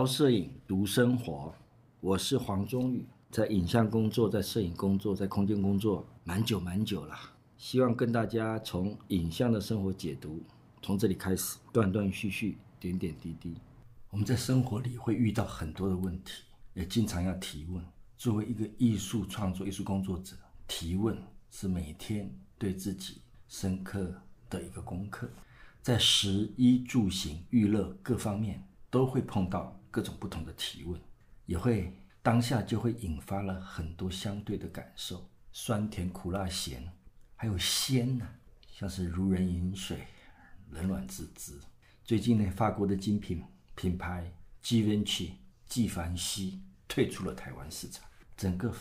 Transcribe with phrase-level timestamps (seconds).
[0.00, 1.54] 聊摄影，读生活。
[2.00, 7.14] 我是黄忠宇，在影像工作，在摄影工作，在空间工作，蛮久蛮久了。
[7.58, 10.42] 希望跟大家从影像的生活解读，
[10.80, 13.54] 从这里开始，断断续续，点点滴滴。
[14.08, 17.84] 我们在生活里会遇到很多的问题，也经常要提问。
[18.16, 20.34] 作为一个艺术创作、艺术工作者，
[20.66, 21.14] 提问
[21.50, 24.10] 是每天对自己深刻
[24.48, 25.28] 的一个功课。
[25.82, 31.00] 在食衣住行娱乐各方面都会碰到各种不同的提问，
[31.46, 31.92] 也会
[32.22, 36.90] 当下就会引发了很多相对的感受，酸甜苦辣咸，
[37.36, 38.28] 还有鲜呢、
[38.72, 40.06] 像是如人饮水，
[40.70, 41.58] 冷暖自知。
[42.04, 44.32] 最近呢，法国的精品品牌
[44.62, 45.32] Givenchy
[45.66, 48.74] 纪梵希退出了台湾市场，整个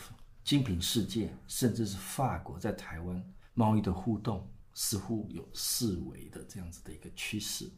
[0.44, 4.47] 精品世界，甚至是法国在台湾贸易的互动。
[4.71, 7.69] 似乎有四维的这样子的一个趋势，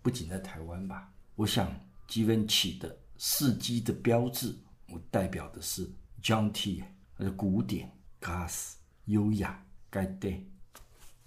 [0.00, 1.12] 不仅在台湾吧。
[1.34, 1.70] 我想
[2.08, 4.54] gvn 起的四 G 的标志，
[4.88, 5.90] 我代表的是
[6.22, 7.90] Gentil，还是古典、
[8.20, 8.74] gas、
[9.06, 10.42] 优雅、Gaieté、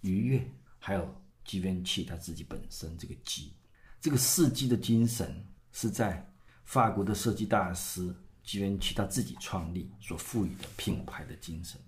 [0.02, 3.54] 愉悦，还有 Givenchy 他自己本身这个 G，，
[4.02, 6.32] 这个四 G 的精神是在
[6.66, 11.80] 法国的设计大师 gvn 起他自己创立所赋予的品牌的精神。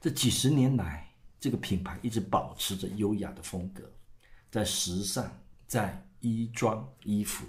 [0.00, 1.06] 这几十年来。
[1.42, 3.90] 这个品牌一直保持着优雅的风格，
[4.50, 7.46] 在时尚、在衣装、衣服，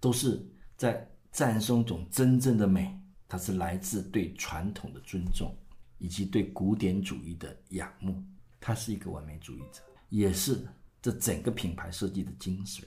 [0.00, 0.44] 都是
[0.76, 2.98] 在赞颂一种真正的美。
[3.28, 5.54] 它是来自对传统的尊重，
[5.98, 8.20] 以及对古典主义的仰慕。
[8.58, 10.66] 他是一个完美主义者，也是
[11.00, 12.82] 这整个品牌设计的精髓。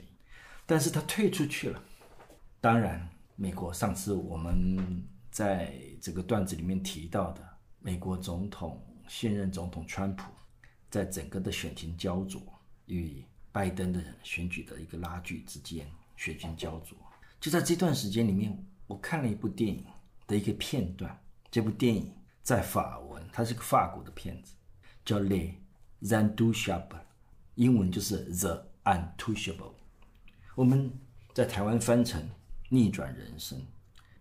[0.66, 1.81] 但是他退出去了。
[2.59, 7.41] 当然，美国上次我们在这个段子里面提到的
[7.79, 10.23] 美国总统现任总统川普。
[10.90, 12.40] 在整个的选情焦灼
[12.85, 16.96] 与拜登的选举的一个拉锯之间，选情焦灼。
[17.43, 19.85] 就在这段时间里面，我看了一部电影
[20.25, 21.21] 的一个片段。
[21.51, 22.09] 这部电影
[22.41, 24.53] 在法文，它是个法国的片子，
[25.03, 25.53] 叫《Les
[26.01, 26.87] Intouchables》，
[27.55, 29.57] 英文就是《The Untouchable》。
[30.55, 30.89] 我们
[31.33, 32.21] 在台湾翻成
[32.69, 33.59] 《逆转人生》。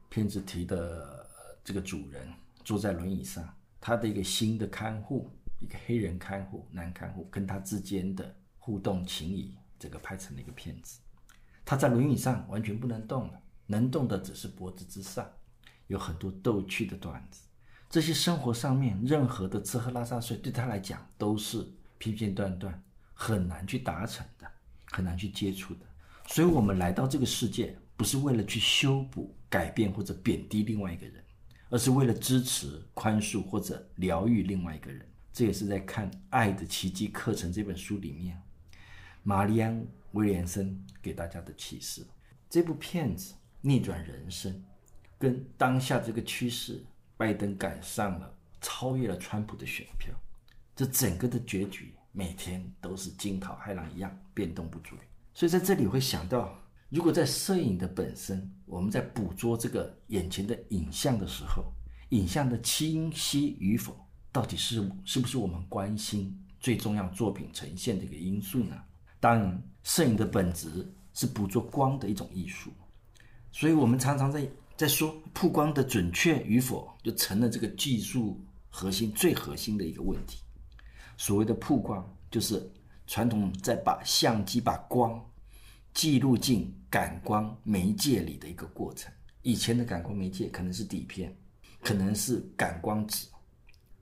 [0.09, 1.25] 片子提的
[1.63, 2.29] 这个主人
[2.65, 3.49] 坐在轮椅上，
[3.81, 5.31] 他的一个新的看护。
[5.61, 10.99] 一个黑人看护，男看护跟他之间的互动情谊，这个拍成了一个片子。
[11.65, 15.29] 他在轮椅上完全不能动了，能动的只是脖子之上，
[15.87, 17.43] 有很多逗趣的段子。
[17.89, 21.67] 这些生活上面任何的吃喝拉撒睡，对他来讲都是
[21.99, 24.47] 片片段段，很难去达成的，
[24.91, 25.81] 很难去接触的。
[26.27, 31.23] 所以，我们来到这个世界，不是为了去修补、改变或者贬低另外一个人，
[31.69, 35.07] 而是为了支持、宽恕或者疗愈另外一个人。
[35.33, 38.41] 这也是在看《爱的奇迹课程》这本书里面，
[39.23, 39.75] 玛丽安·
[40.13, 42.07] 威廉森给大家的启示。
[42.49, 44.63] 这部片子逆转人生，
[45.19, 46.85] 跟当下这个趋势，
[47.17, 50.15] 拜登赶上了，超越了川普的选票，
[50.77, 54.97] 这整个的结局每天都是惊涛骇浪一样变动不绝。
[55.35, 56.59] 所以在这里会想到，
[56.91, 61.73] 如果在摄影的本身，我们在捕捉这个眼前的影像的时候，
[62.11, 63.97] 影像的清晰与否。
[64.31, 68.75] 到底是是不是我们关心最重要作品呈现的一个因素呢？
[69.23, 72.73] 当然，摄影的本质是捕捉光的一种艺术，
[73.53, 74.45] 所以我们常常在
[74.77, 80.41] 在说曝光的准确与否，就成了这个技术核心最核心的一个问题。
[81.17, 82.69] 所谓的曝光，就是
[83.07, 85.25] 传统在把相机把光
[85.95, 89.13] 记录进感光媒介里的一个过程。
[89.43, 91.33] 以前的感光媒介可能是底片，
[91.81, 93.29] 可能是感光纸。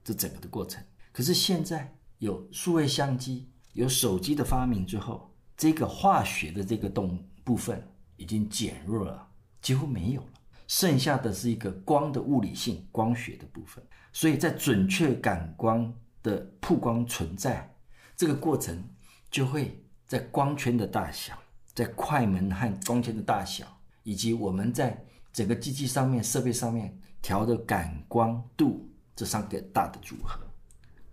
[0.03, 7.85] 这整个的过程，可是现在有数位相机、有手机的发明之后，这个化学的这个动部分
[8.17, 9.27] 已经减弱了，
[9.61, 10.33] 几乎没有了，
[10.67, 13.83] 剩下的是一个光的物理性、光学的部分。
[14.13, 17.73] 所以在准确感光的曝光存在
[18.17, 18.83] 这个过程，
[19.29, 21.37] 就会在光圈的大小、
[21.73, 23.65] 在快门和光圈的大小，
[24.03, 25.01] 以及我们在
[25.31, 28.87] 整个机器上面、设备上面调的感光度。
[29.13, 30.39] 这三个大的组合，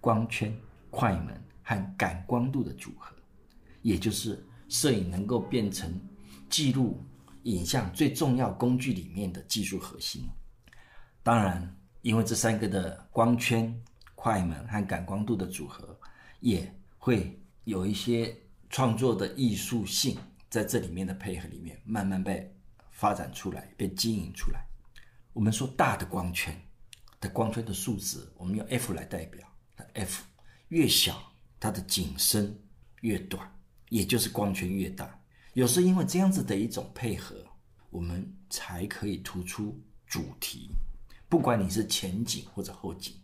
[0.00, 0.56] 光圈、
[0.88, 1.38] 快门
[1.68, 3.14] 和感光度的组合，
[3.82, 6.00] 也就是摄影能够变成
[6.48, 6.98] 记录
[7.42, 10.26] 影像最重要工具里面的技术核心。
[11.22, 13.78] 当然，因为这三个的光圈、
[14.14, 15.94] 快门和感光度的组合，
[16.40, 18.34] 也会有一些
[18.70, 20.16] 创作的艺术性
[20.48, 22.50] 在这里面的配合里面，慢慢被
[22.92, 24.64] 发展出来、被经营出来。
[25.34, 26.58] 我们说大的光圈。
[27.20, 29.44] 的光圈的数值，我们用 f 来代表。
[29.94, 30.22] f
[30.68, 31.20] 越小，
[31.60, 32.56] 它的景深
[33.00, 33.48] 越短，
[33.88, 35.18] 也就是光圈越大。
[35.54, 37.36] 有时因为这样子的一种配合，
[37.90, 39.76] 我们才可以突出
[40.06, 40.70] 主题。
[41.28, 43.14] 不管你是前景或者后景，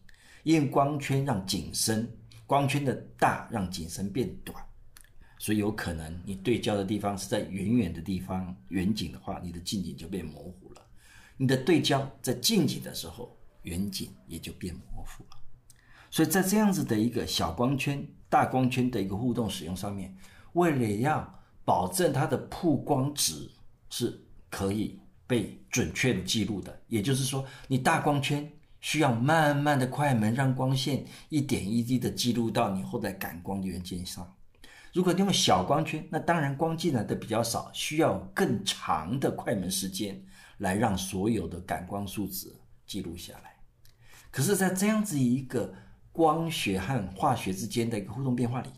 [0.42, 2.10] 因为光圈让景深，
[2.46, 4.62] 光圈的大让景深变短，
[5.38, 10.82] 所以有可能你对焦的地方是在远远的地方，远景的话，你的近景就变模糊了；
[11.36, 15.38] 你的对焦在近景的时候，远景也就变模糊了。
[16.14, 20.16] 所以在这样子的一个小光圈、大光圈的一个互动使用上面，
[20.52, 23.50] 为了要保证它的曝光值
[23.90, 28.48] 是可以被准确的记录的，也就是说，你大光圈
[28.80, 34.32] 需要慢慢的快门，让光线一点一滴的记录到你后台感光的元件上。
[34.92, 40.24] 如果你用小光圈，那当然光进来的比较少，需要更长的快门时间
[40.58, 42.54] 来让所有的感光数值
[42.86, 43.56] 记录下来。
[44.30, 45.74] 可是，在这样子一个
[46.14, 48.68] 光学和化学之间的一个互动变化里，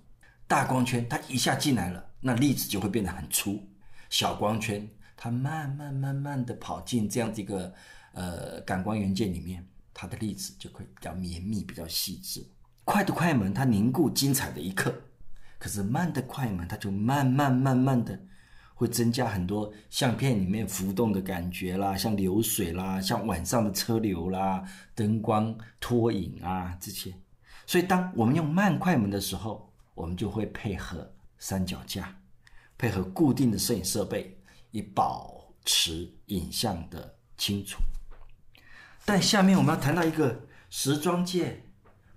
[0.46, 3.60] 大光圈它一下进来了，那粒子就会变得很粗；
[4.08, 4.88] 小光圈。
[5.18, 7.72] 它慢慢慢慢的跑进这样子一个
[8.12, 12.46] 呃感光元件里面，它的粒子就会比较绵密、比较细致。
[12.84, 14.94] 快的快门它凝固精彩的一刻，
[15.58, 18.18] 可是慢的快门它就慢慢慢慢的
[18.74, 27.14] 会增加很多相片里面浮动的感觉啦，像流水啦，像晚上的车流啦，灯光拖影啊这些。
[27.66, 32.16] 所以当我们用慢快门的时候，我们就会配合三脚架，
[32.78, 34.32] 配合固定的摄影设备。
[34.72, 37.78] 以保持影像的清楚，
[39.06, 41.62] 但下面我们要谈到一个时装界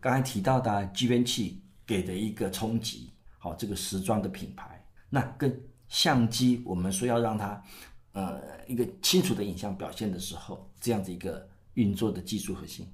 [0.02, 3.14] 刚才提到的机缘器给的一个冲击。
[3.38, 5.58] 好，这个时装的品牌，那跟
[5.88, 7.64] 相机，我们说要让它
[8.12, 12.86] 呃一个清楚的影像表现的时候，这样子一个运作的技术核心。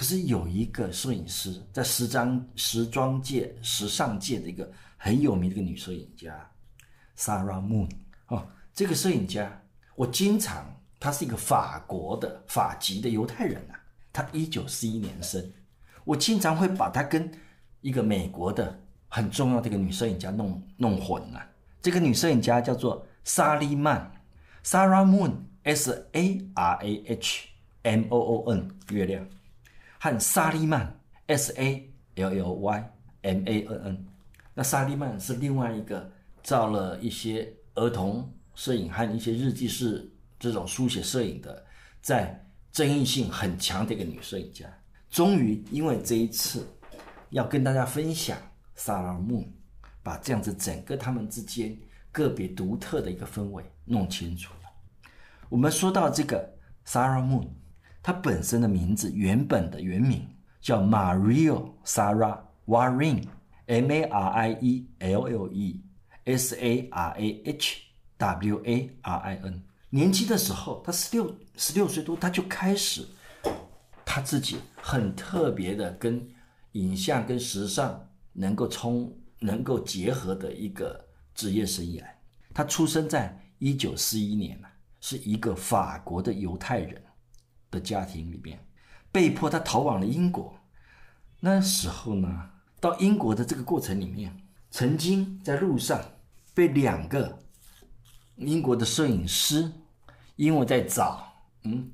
[0.00, 4.66] 可是有一个摄影师在时装时装界、时尚界的一个
[4.96, 6.50] 很有名的一个女摄影家
[7.18, 7.86] ，Sarah Moon
[8.28, 8.48] 哦。
[8.72, 9.62] 这个摄影家，
[9.96, 13.76] 我经常，他是一个法国的法籍的犹太人啊，
[14.10, 15.52] 他一九四一年生，
[16.04, 17.30] 我经常会把他跟
[17.82, 21.46] 一个美国的很重要的一个女摄影家弄弄混了。
[21.82, 24.10] 这个女摄影家叫做莎莉曼
[24.64, 27.48] ，Sarah Moon，S A R A H
[27.82, 29.28] M O O N，月亮，
[30.00, 34.06] 和莎莉曼，S A L L Y M A N N。
[34.54, 36.10] 那莎莉曼是另外一个
[36.42, 38.28] 照了一些儿童。
[38.52, 41.64] 摄影和一些日记式这种书写摄影的，
[42.02, 44.66] 在争议性很强的一个女摄影家，
[45.08, 46.66] 终于因为这一次
[47.30, 48.36] 要跟大家分享
[48.76, 49.46] Sarah Moon，
[50.02, 51.74] 把这样子整个他们之间
[52.12, 54.70] 个别独特的一个氛围弄清楚了。
[55.48, 56.52] 我们说到这个
[56.84, 57.48] Sarah Moon，
[58.02, 60.26] 她本身的名字原本的原名
[60.60, 65.80] 叫 Mario Sarah Warren，M A R I E L L E
[66.24, 67.82] S A R A H。
[68.20, 73.02] W A R I N，年轻的时候，他十六十六岁多，他就开始
[74.04, 76.22] 他自己很特别的跟
[76.72, 81.02] 影像跟时尚能够冲能够结合的一个
[81.34, 82.04] 职业生涯。
[82.52, 84.60] 他出生在一九四一年，
[85.00, 87.02] 是一个法国的犹太人
[87.70, 88.64] 的家庭里面，
[89.12, 90.54] 被迫他逃往了英国。
[91.40, 92.50] 那时候呢，
[92.80, 94.36] 到英国的这个过程里面，
[94.70, 96.00] 曾经在路上
[96.54, 97.38] 被两个。
[98.36, 99.70] 英国的摄影师，
[100.36, 101.30] 因为在找，
[101.64, 101.90] 嗯，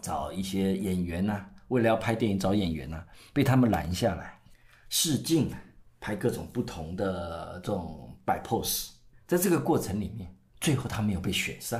[0.00, 4.40] 找一些演员呐、为了要拍电影找演员呐、被他们拦下来
[4.88, 5.52] 试镜，
[6.00, 8.92] 拍各种不同的这种摆 pose。
[9.26, 11.78] 在这个过程里面，最后他没有被选上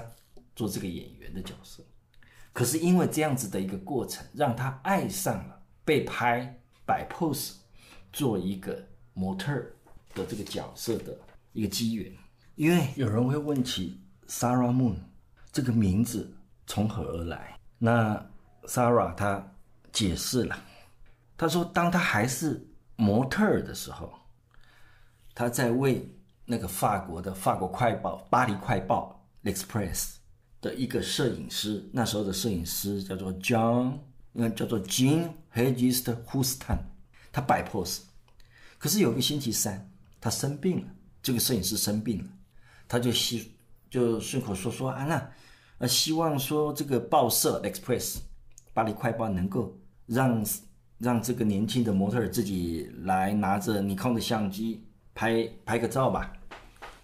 [0.55, 1.83] 做这个演员的角色。
[2.53, 7.55] 可是因为这样子的一个过程，让他爱上了被拍摆 pose，
[8.13, 9.55] 做一个模特
[10.15, 11.17] 的这个角色的
[11.53, 12.13] 一个机缘。
[12.57, 14.01] 因为有人会问起。
[14.33, 14.95] Sarah Moon
[15.51, 16.33] 这个名字
[16.65, 17.59] 从何而来？
[17.79, 18.25] 那
[18.63, 19.45] Sarah 她
[19.91, 20.57] 解释了，
[21.37, 22.65] 她说，当她还是
[22.95, 24.13] 模特的时候，
[25.35, 26.09] 她在为
[26.45, 29.21] 那个法国的法国快报《巴黎快报》
[29.53, 30.19] Express
[30.61, 33.99] 的一个摄影师，那时候的摄影师叫做 John，
[34.33, 36.79] 那叫做 Jean Hegist Houstan，
[37.33, 38.01] 他摆 pose。
[38.79, 39.91] 可是有个星期三，
[40.21, 40.89] 他生病了，
[41.23, 42.25] 这个摄影师生病了，
[42.89, 43.53] 他就希。
[43.91, 45.31] 就顺口说说啊，那
[45.79, 48.19] 呃，希望说这个报社 Express
[48.73, 49.77] 巴黎快报能够
[50.07, 50.47] 让
[50.99, 56.33] 让这个年轻的模特自己来拿着尼康的相机拍拍个照吧，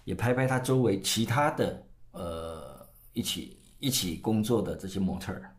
[0.05, 2.46] 也拍拍他周围其他的呃
[3.17, 5.51] 一起一起工作的这些模特儿。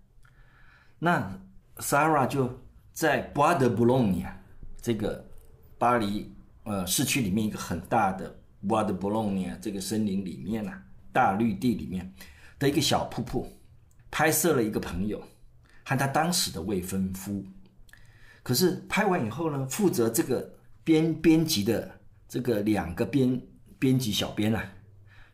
[0.99, 1.41] 那
[1.79, 2.49] Sarah 就
[2.93, 4.27] 在 Bois de Boulogne
[4.81, 5.25] 这个
[5.79, 10.83] 巴黎呃市区里面一个很大的 Bois de Boulogne 这个森林里面呢、啊。
[11.11, 12.13] 大绿地里面，
[12.61, 13.51] 的一个小瀑布，
[14.09, 15.21] 拍摄了一个朋友
[15.85, 17.45] 和他当时的未婚夫。
[18.45, 23.41] 可是拍完以后呢，负责这个编编辑的这个两个编
[23.81, 24.63] 编辑小编啊，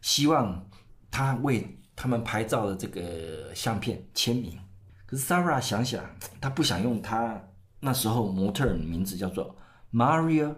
[0.00, 0.70] 希望
[1.10, 4.58] 他为他们拍照的这个相片签名。
[5.06, 6.04] 可是 Sarah 想想，
[6.40, 7.42] 她不想用她
[7.80, 9.54] 那时候模特名字叫做
[9.92, 10.54] Maria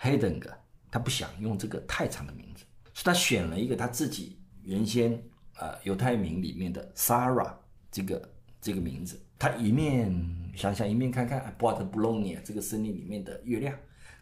[0.00, 0.54] Heidegger，
[0.90, 5.22] 他不想用这个太长的名字，所以她选了一个她自己原先
[5.58, 7.52] 呃犹太名里面的 Sarah
[7.90, 8.28] 这个
[8.60, 9.20] 这个名字。
[9.38, 10.12] 她一面
[10.56, 13.74] 想想，一面看看 Boat Boulogne 这个森林里面的月亮，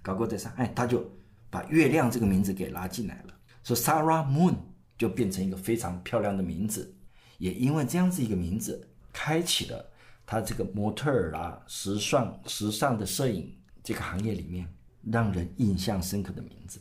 [0.02, 1.08] 搞过在上，哎，他就
[1.50, 3.34] 把月亮这个名字给拉进来了，
[3.64, 4.54] 说 Sarah Moon
[4.98, 6.94] 就变成一个非常漂亮的名字，
[7.38, 8.86] 也因为这样子一个名字。
[9.10, 9.90] 开启了
[10.24, 14.72] 他这个模特儿啊，时尚时尚的摄影这个行业里面
[15.10, 16.78] 让人印象深刻的名字。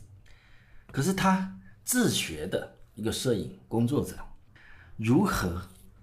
[0.92, 4.16] 可是他自学的一个摄影工作者，
[4.96, 5.60] 如何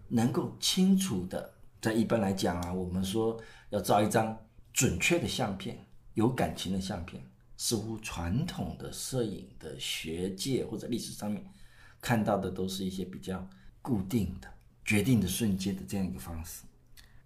[0.09, 4.37] 能够清楚的在一般来讲啊，我们说要照一张
[4.73, 7.23] 准确的相片，有感情的相片，
[7.55, 11.45] 似乎传统的摄影的学界或者历史上面
[12.05, 13.47] 看到的都是一些比较
[13.81, 14.47] 固定的。
[14.85, 16.61] 决定的瞬间的这样一个方式，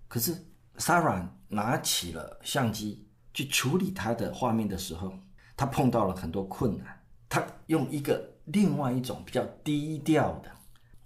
[0.08, 0.34] 可是
[0.78, 5.12] Sarah 拿起了相机去处理他的画面的时候，
[5.58, 6.98] 他碰到了很多困难。
[7.28, 10.50] 他用一个另外一种比较低调的、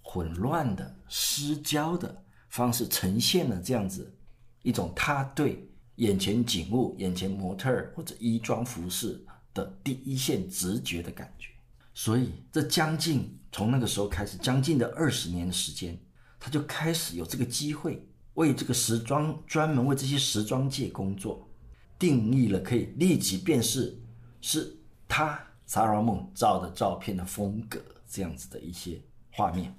[0.00, 4.16] 混乱的、失焦的方式呈现了这样子
[4.62, 9.20] 一种他对眼前景物、眼前模特儿或者衣装服饰
[9.52, 11.48] 的第一线直觉的感觉。
[11.92, 15.96] 所以，这将近从那个时候开始，将近的二十年的时间。
[16.40, 21.48] 他就开始有这个机会为这个时装专门为这些时装界工作，
[21.96, 23.96] 定义了可以立即辨识
[24.40, 29.72] 是他 Sarah Moon 照的照片的风格这样子的一些画面。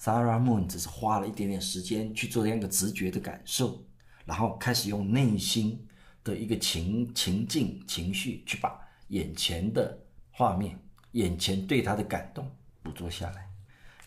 [0.00, 3.84] Sarah Moon 只是花了一点点时间去做这样一个直觉的感受，
[4.24, 5.84] 然后开始用内心
[6.22, 8.78] 的一个情情境情绪去把
[9.08, 9.98] 眼前的
[10.30, 10.78] 画面、
[11.10, 12.48] 眼前对他的感动
[12.86, 13.50] 捕捉下来，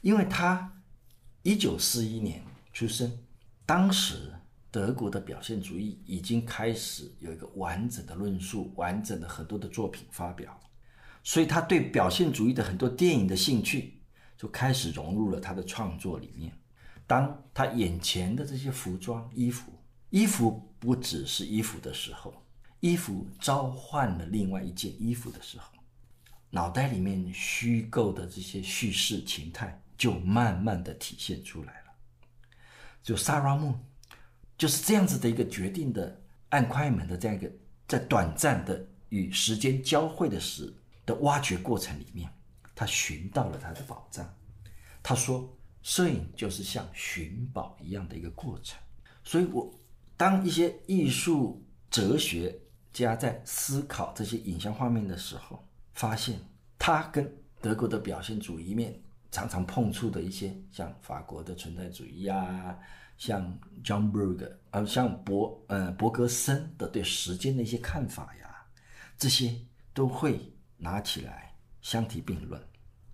[0.02, 0.74] 因为他。
[1.42, 2.44] 一九四一年
[2.74, 3.10] 出生，
[3.66, 4.34] 当时
[4.70, 10.60] 德国的表现主义已经开始有一个完整的论述，完整的很多的作品发表，
[11.24, 14.02] 所以他对表现主义的很多电影的兴趣
[14.38, 16.52] 就开始融入了他的创作里面。
[17.08, 19.72] 当他眼前的这些服装、衣服，
[20.10, 22.34] 衣服不只是衣服的时候，
[22.82, 25.72] 衣服召唤了另外一件衣服的时候，
[26.50, 29.82] 脑袋里面虚构的这些叙事情态。
[30.00, 31.92] 就慢慢的体现出来了。
[33.04, 33.78] 就萨拉木
[34.58, 37.52] 就是这样子的一个决定的按快门的这样一个
[37.86, 40.74] 在短暂的与时间交汇的时
[41.06, 42.32] 的挖掘过程里面，
[42.74, 44.34] 他寻到了他的宝藏。
[45.04, 45.54] 他说，
[45.84, 48.80] 摄影就是像寻宝一样的一个过程。
[49.26, 49.70] 所以我
[50.16, 52.58] 当一些艺术哲学
[52.94, 55.68] 家在思考这些影像画面的时候，
[56.00, 56.40] 发现
[56.78, 57.30] 他跟
[57.60, 58.98] 德国的表现主义面。
[59.32, 62.80] 常常碰触的一些，像法国的存在主义呀、啊，
[63.16, 63.46] 像
[63.84, 68.66] John Berger，呃，像博，呃，伯格森的对时间的一些看法呀，
[69.20, 69.56] 这些
[69.94, 71.54] 都会拿起来
[71.84, 72.60] 相提并论。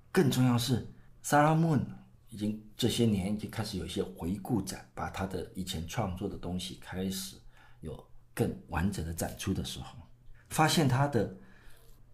[0.09, 0.87] 更重要是
[1.21, 1.81] ，Sarah Moon
[2.29, 7.35] 已经这些年已经开始有一些回顾展，把他的以前创作的东西开始
[7.81, 8.01] 有
[8.33, 9.97] 更完整的展出的时候，
[10.47, 11.35] 发现他的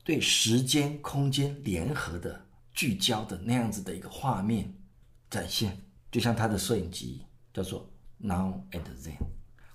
[0.04, 2.48] 对时间空间联合的。
[2.74, 4.74] 聚焦的那样子的一个画面
[5.30, 5.78] 展现，
[6.10, 7.22] 就像他的摄影机
[7.54, 9.18] 叫做 Now and Then，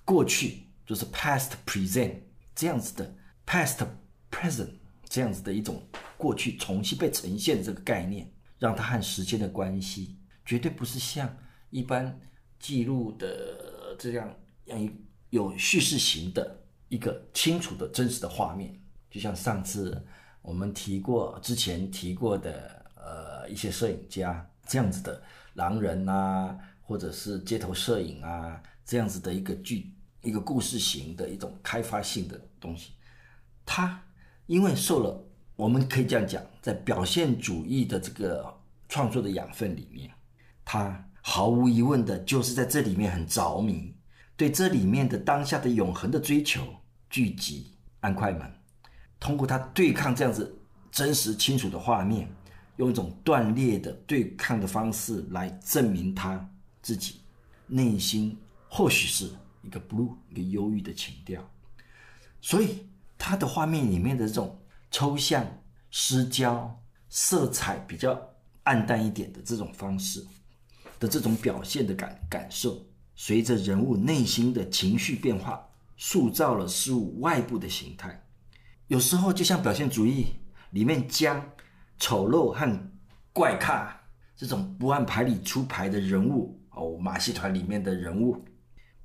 [0.03, 2.15] 过去就是 Past Present
[2.55, 3.15] 这样子的
[3.45, 3.85] Past
[4.31, 4.71] Present
[5.07, 11.37] 这样子的一种过去重新被呈现的这个概念，让他和时间的关系绝对不是像
[11.69, 12.19] 一般
[12.59, 14.89] 记录的这样样
[15.29, 20.05] 有叙事型的一个清楚的真实的画面，就像上次
[20.41, 22.75] 我们提过之前提过的。
[23.09, 25.23] 呃，一些摄影家这样子的
[25.53, 32.91] 狼人啊，或者是街头摄影啊，这样子的一个剧，一个故事型的一种开发性的东西，
[33.65, 34.03] 他
[34.45, 38.53] 因为受了，我们可以这样讲，在表现主义的这个
[38.89, 40.11] 创作的养分里面，
[40.65, 43.95] 他毫无疑问的就是在这里面很着迷，
[44.35, 46.61] 对这里面的当下的永恒的追求，
[47.09, 48.53] 聚集按快门，
[49.19, 50.57] 通过他对抗这样子
[50.91, 52.27] 真实清楚的画面。
[52.77, 56.47] 用一种断裂的对抗的方式来证明他
[56.83, 57.21] 自己
[57.65, 58.37] 内心
[58.69, 59.27] 或许是
[59.63, 61.43] 一个 blue 一个忧郁的情调，
[62.39, 62.85] 所以
[63.17, 64.59] 他的画面里面的这种
[64.91, 65.43] 抽象、
[65.89, 68.15] 失焦、色彩比较
[68.61, 70.23] 暗淡一点的这种方式，
[70.99, 78.23] 的这种表现的感感受，随着人物内心的情绪变化，塑造了事物外部的形态。
[78.87, 80.27] 有时候就像表现主义
[80.71, 81.43] 里面将
[81.97, 82.91] 丑陋和
[83.33, 83.95] 怪咖
[84.35, 88.43] 这种不按牌理出牌的人物哦，马戏团里面的人物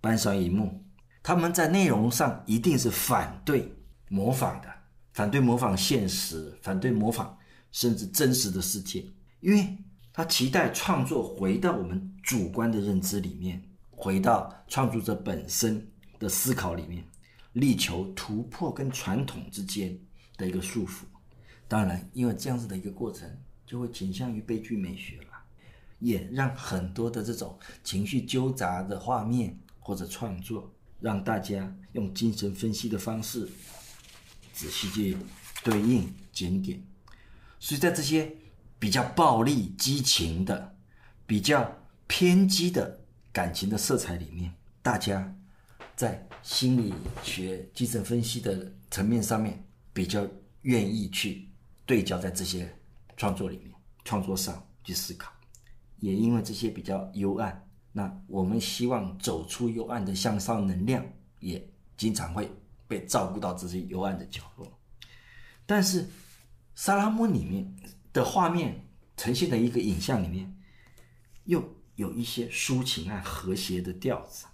[0.00, 0.84] 搬上荧幕，
[1.22, 3.72] 他们在内容上一定是反对
[4.08, 4.68] 模仿的，
[5.12, 7.36] 反对模仿现实，反对模仿
[7.70, 9.04] 甚至真实的世界，
[9.40, 9.76] 因为。
[10.14, 17.02] 他期待创作回到我们主观的认知里面，回到创作者本身的思考里面，
[17.52, 19.98] 力求突破跟传统之间
[20.36, 21.04] 的一个束缚。
[21.68, 23.28] 当然，因为这样子的一个过程，
[23.66, 25.44] 就会倾向于悲剧美学了，
[25.98, 33.48] 也让很多的这种情绪纠杂的画面或者创作，让大家用精神分析的方式
[34.52, 35.16] 仔细去
[35.64, 36.82] 对应检点。
[37.58, 38.36] 所以在这些。
[38.78, 40.74] 比较暴力、激情的、
[41.24, 41.78] 比较
[42.08, 42.98] 偏激的
[43.32, 45.36] 感情的色彩里面，大家
[45.96, 50.26] 在心理学、精神分析的层面上面比较
[50.62, 51.48] 愿意去
[51.86, 52.76] 对焦在这些
[53.16, 53.72] 创作里面、
[54.04, 55.32] 创作上去思考。
[55.98, 61.04] 也因为这些比较幽暗，那我们希望走出幽暗的向上能量，
[61.40, 62.50] 也经常会
[62.88, 64.66] 被照顾到这些幽暗的角落。
[65.64, 66.08] 但是
[66.74, 67.74] 萨拉蒙里面。
[68.12, 68.84] 的画面
[69.16, 70.54] 呈现的一个影像里面，
[71.44, 74.44] 又有一些抒情啊和谐的调子。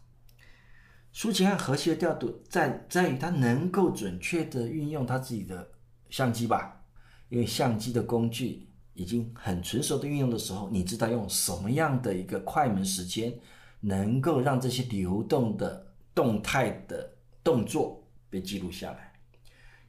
[1.14, 5.68] 抒情和和谐的调度在在于它能够准确的运用它自己的
[6.10, 6.80] 相机吧，
[7.28, 13.32] 因为相机的工具已经很纯熟的运用的时候，你知道用什么样的一个快门时间，
[13.80, 17.10] 能够让这些流动的动态的
[17.42, 19.12] 动作被记录下来，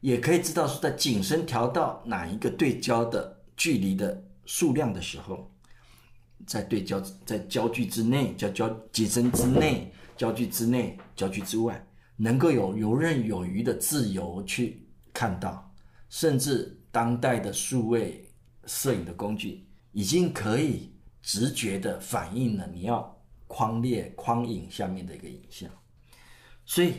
[0.02, 3.38] 也可以知道说在景深调到哪一个对焦的。
[3.60, 5.52] 距离的数量的时候，
[6.48, 11.82] 在对焦在焦距之内，叫焦景深之内，焦距之内，焦距之外，
[12.18, 15.74] 能够有游刃有余的自由去看到，
[16.10, 18.30] 甚至当代的数位
[18.66, 25.72] 摄影的工具已经可以直觉的反映了你要框列框影下面的一个影像，
[26.66, 26.96] 所以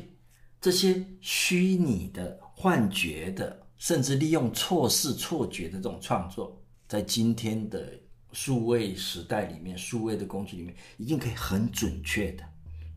[0.58, 3.60] 这些虚拟的幻觉的。
[3.80, 7.98] 甚至利用错视、错觉的这种创作，在今天的
[8.30, 12.44] 数位时代里面，数位的工具里面，已经可以很准确的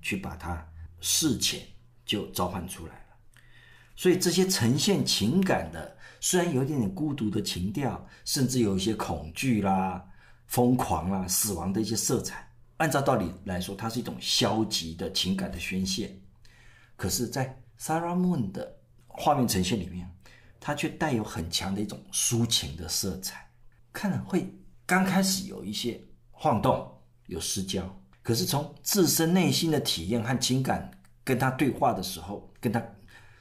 [0.04, 0.64] 去把它
[1.00, 1.60] 事前
[2.06, 3.00] 就召唤出来了。
[3.96, 10.04] 所以这些呈现情感的，虽然有一点点孤独的情调，甚至有一些恐惧啦、
[10.48, 16.16] 疯狂啦、死亡的一些色彩，按照道理来说，它是一种消极的情感的宣泄。
[16.96, 20.10] 可是，在 Sarah Moon 的画面呈现里面，
[20.60, 23.50] 它却带有很强的一种抒情的色彩，
[23.92, 24.54] 看了会
[24.86, 26.92] 刚开始有一些晃动，
[27.28, 27.84] 有失焦，
[28.24, 30.90] 可是从自身内心的体验和情感
[31.24, 32.84] 跟他对话的时候，跟他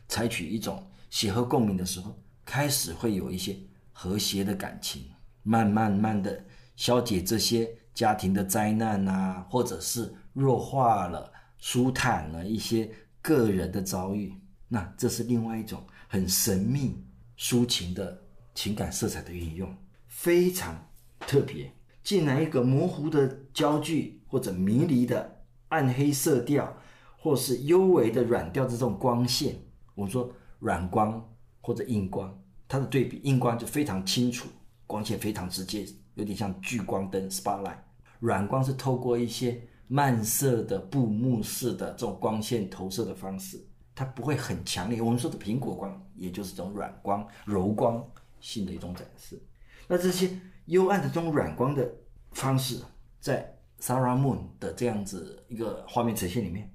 [0.08, 2.14] 采取一种协和共鸣的时候，
[2.44, 3.56] 开始会有一些
[3.92, 5.06] 和谐的感情，
[5.42, 6.44] 慢慢慢的
[6.76, 12.90] 消解这些家庭的灾难啊，或者是弱化了、舒坦了一些
[13.22, 14.34] 个人的遭遇，
[14.68, 17.02] 那这是另外一种很神秘。
[17.38, 18.22] 抒情的
[18.54, 21.72] 情感色彩的运用非常特别，
[22.04, 26.74] 进来一个模糊的焦距，或者迷离的暗黑色调，
[27.18, 29.54] 或是幽微的软调的这种光线。
[29.94, 31.22] 我们说软光
[31.60, 34.48] 或者硬光，它的对比，硬光就非常清楚，
[34.86, 37.76] 光线非常直接，有点像聚光灯 （spotlight）。
[38.20, 43.62] 软光是透过一些漫射的布幕式的这种光线投射的方式。
[43.94, 48.02] 它不会很强烈，我们说的苹果光，也就是这种软光、柔光
[48.40, 49.38] 性的一种展示。
[49.86, 50.30] 那这些
[50.64, 51.86] 幽暗的这种软光的
[52.30, 52.80] 方式，
[53.20, 56.72] 在 Sarah Moon 的这样子一个画面呈现里面，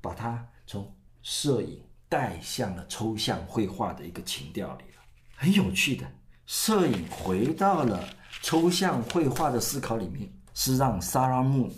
[0.00, 0.90] 把它从
[1.22, 5.02] 摄影带向了抽象绘画的一个情调里了。
[5.34, 6.10] 很有趣的，
[6.46, 8.08] 摄影回到了
[8.40, 11.70] 抽象绘画的思考里面，是让 Sarah Moon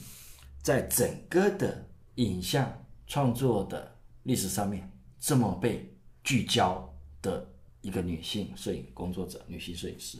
[0.62, 2.72] 在整个的影像
[3.06, 3.96] 创作的。
[4.24, 4.86] 历史上面
[5.18, 5.90] 这么被
[6.22, 10.18] 聚焦的一个女性摄影工作者、女性摄影师，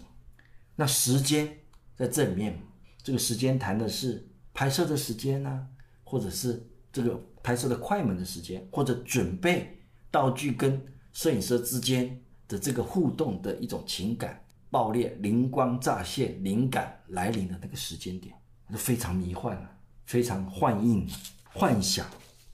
[0.74, 1.46] 那时间
[1.94, 2.58] 在这里面，
[3.02, 4.26] 这个时间谈的是
[4.58, 5.68] 拍摄的时间呢、
[6.02, 6.60] 或者是
[6.92, 18.34] 这个拍摄的快门的时间，或者准备道具跟摄影师之间的这个互动的一种情感爆裂、灵光乍现、灵感来临的那个时间点，
[18.66, 19.70] 那非常迷幻了，
[20.06, 21.08] 非常幻映、
[21.52, 22.04] 幻想、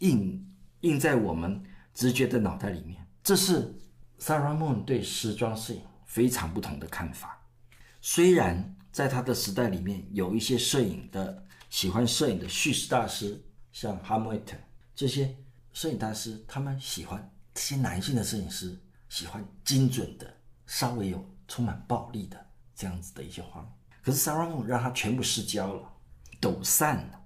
[0.00, 0.46] 映。
[0.82, 1.64] 印在我们
[1.94, 3.74] 直觉的脑袋里面，这是
[4.20, 7.42] Sarah Moon 对时装摄影非常不同的看法。
[8.02, 11.42] 虽然在他的时代里面有一些摄影的
[11.74, 13.36] 喜欢摄影的叙事大师，
[13.72, 14.56] 像哈姆特
[14.94, 15.36] 这些
[15.72, 20.24] 摄影大师，他们喜欢这些男性的摄影师，喜欢精准的、
[20.68, 23.72] 稍微有充满暴力的这样子的一些画面。
[24.02, 25.92] 可是萨拉蒙让他全部失焦了，
[26.40, 27.20] 抖散了。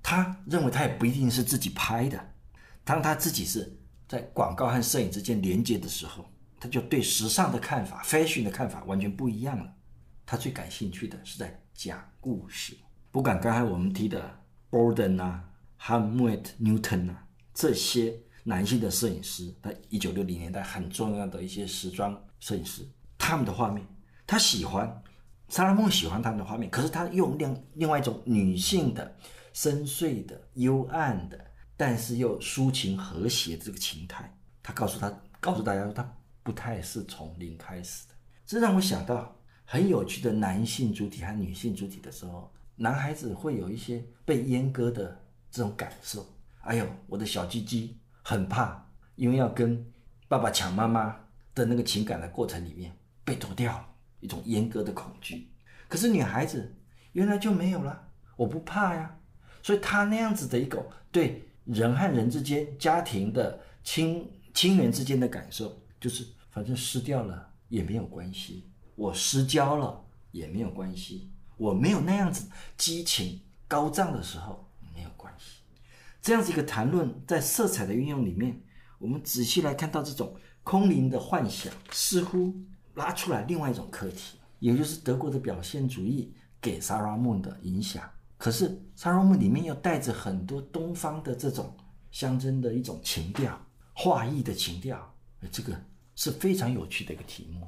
[0.00, 2.34] 他认为他也不一定是自己拍的，
[2.84, 6.24] 当他自己是在广告和摄影之间连接的时候，
[6.60, 9.74] 他就对时尚的看法、fashion 的看法完全不一样了。
[10.24, 12.76] 他最感兴趣的是在讲故事。
[13.10, 14.38] 不管刚才我们提的
[14.70, 15.42] Borden 啊、
[15.80, 23.84] Helmut Newton 啊这些男性的摄影师，在一九六零年代很重要的一些时装摄影师，他们的画面，
[24.26, 25.02] 他喜欢，
[25.48, 29.16] 萨拉蒙喜欢他们的画面，可是他用另另外一种女性的、
[29.54, 31.38] 深邃的、幽暗的，
[31.78, 38.14] 但是又抒情和谐的这个情态，他告诉他，告诉大家说，他不太是从零开始的。
[38.44, 42.52] 这让我想到很有趣的男性主体和女性主体的时候。
[42.80, 46.24] 男孩子会有一些被阉割的这种感受，
[46.60, 49.84] 哎呦，我的小鸡鸡很怕，因为要跟
[50.28, 51.16] 爸爸抢妈妈
[51.56, 53.84] 的那个情感的过程里面被夺掉，
[54.20, 55.50] 一种阉割的恐惧。
[55.88, 56.72] 可是女孩子
[57.12, 59.18] 原来就没有了，我不怕呀。
[59.60, 71.32] 所以她那样子的一个对人和人之间、家庭的亲亲缘之间的感受，就是反正失掉了也没有关系，我失焦了也没有关系。
[71.58, 75.60] 我没有那样子激情高涨的时候，没有关系。
[76.22, 78.58] 这样子一个谈论，在色彩的运用里面，
[78.98, 82.54] 我们仔细来看到这种空灵的幻想，似乎
[82.94, 88.02] 拉出来另外一种课题，也就是德国的表现主义给萨拉蒙的影响。
[88.36, 91.76] 可是萨拉蒙里面又带着很多东方的这种
[92.10, 93.60] 象征的一种情调，
[93.94, 95.12] 画意的情调，
[95.50, 95.72] 这个
[96.14, 97.66] 是非常有趣的一个题目。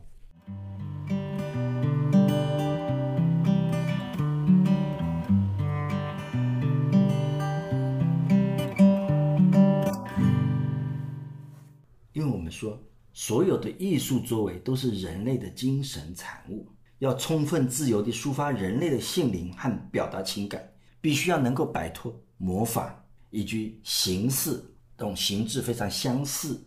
[12.21, 12.79] 因为我们说
[13.15, 22.95] 所有的艺术作为都是人类的精神产物，要充分自由地抒发人类的性灵和表达情感，必须要能够摆脱模仿
[23.31, 24.63] 以及形式
[24.99, 26.63] 这种形制非常相似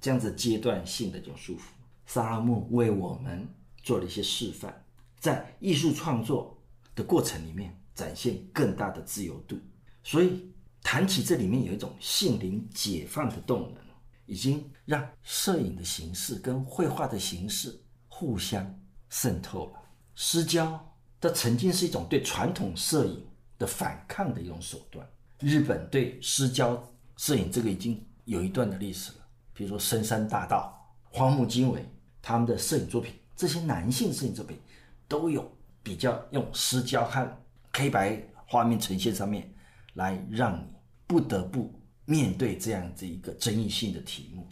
[0.00, 1.60] 这样子阶段性的这种束缚。
[2.04, 3.46] 萨拉木为我们
[3.84, 4.74] 做了一些示范，
[5.20, 6.60] 在艺术创作
[6.96, 9.56] 的过程里面展现更大的自由度。
[10.02, 10.50] 所以
[10.82, 13.85] 谈起这里面有一种性灵解放的动能。
[14.26, 17.74] 已经让摄影的形式跟绘画的形式
[18.08, 19.72] 互相渗透了。
[20.14, 20.78] 失焦，
[21.20, 23.26] 这曾经是一种对传统摄影
[23.58, 25.06] 的反抗的一种手段。
[25.38, 26.82] 日本对失焦
[27.16, 29.18] 摄影这个已经有一段的历史了。
[29.52, 31.82] 比如说深山大道、荒木经惟
[32.20, 34.58] 他们的摄影作品，这些男性摄影作品
[35.06, 35.50] 都有
[35.82, 37.26] 比较用失焦和
[37.72, 39.50] 黑白画面呈现上面
[39.94, 40.64] 来让你
[41.06, 41.72] 不得不。
[42.06, 44.46] 面对这样子一个争议性的题目，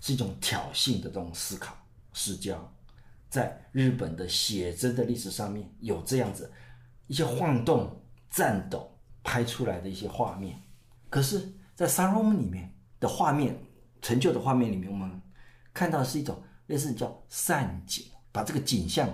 [0.00, 1.76] 是一种挑衅的这种思考。
[2.12, 2.74] 视角，
[3.28, 6.50] 在日本的写真的历史上面有这样子
[7.06, 8.90] 一些晃动、颤抖
[9.22, 10.60] 拍出来的一些画面。
[11.08, 13.56] 可是，在萨拉蒙里面的画面，
[14.00, 15.22] 成就的画面里面，我们
[15.72, 19.08] 看到的是一种类似叫散景，把这个景象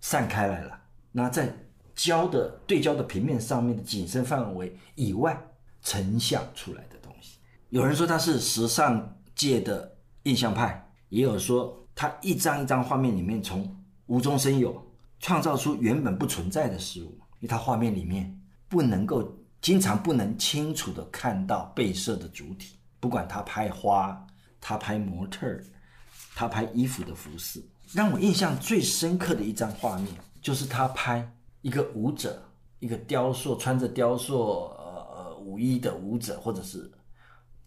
[0.00, 0.82] 散开来了。
[1.12, 1.54] 那在
[1.94, 5.38] 焦的对焦的平面上面的景深范围以外。
[5.82, 7.38] 成像出来的东西，
[7.70, 14.80] 有人说他是时尚界的印象派，也有说他一张一张画面里面从无中生有，
[15.18, 17.18] 创造出原本不存在的事物。
[17.40, 24.24] 因为他画面里面不能够经常不能清楚地看到被摄的主体，不管他拍花，
[24.60, 25.64] 他拍模特儿，
[26.36, 27.60] 他拍衣服的服饰。
[27.92, 30.06] 让我印象最深刻的一张画面，
[30.40, 31.28] 就是他拍
[31.62, 32.40] 一个舞者，
[32.78, 34.70] 一个雕塑，穿着雕塑。
[35.44, 36.90] 舞衣的舞者，或者是